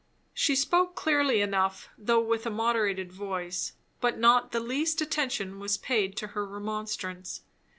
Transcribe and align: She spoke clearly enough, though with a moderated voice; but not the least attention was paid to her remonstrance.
She 0.33 0.55
spoke 0.55 0.95
clearly 0.95 1.41
enough, 1.41 1.89
though 1.95 2.21
with 2.21 2.47
a 2.47 2.49
moderated 2.49 3.13
voice; 3.13 3.73
but 3.99 4.17
not 4.17 4.51
the 4.51 4.59
least 4.59 4.99
attention 4.99 5.59
was 5.59 5.77
paid 5.77 6.17
to 6.17 6.29
her 6.29 6.43
remonstrance. 6.43 7.41